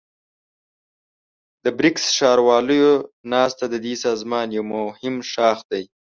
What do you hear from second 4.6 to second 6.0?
مهم ښاخ دی.